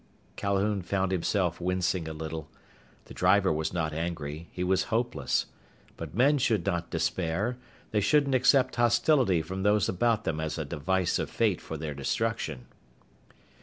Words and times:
Calhoun 0.35 0.81
found 0.81 1.11
himself 1.11 1.61
wincing 1.61 2.07
a 2.07 2.11
little. 2.11 2.49
The 3.05 3.13
driver 3.13 3.53
was 3.53 3.71
not 3.71 3.93
angry. 3.93 4.47
He 4.51 4.63
was 4.63 4.85
hopeless. 4.85 5.45
But 5.95 6.15
men 6.15 6.39
should 6.39 6.65
not 6.65 6.89
despair. 6.89 7.59
They 7.91 8.01
shouldn't 8.01 8.33
accept 8.33 8.77
hostility 8.77 9.43
from 9.43 9.61
those 9.61 9.87
about 9.87 10.23
them 10.23 10.39
as 10.39 10.57
a 10.57 10.65
device 10.65 11.19
of 11.19 11.29
fate 11.29 11.61
for 11.61 11.77
their 11.77 11.93
destruction. 11.93 12.65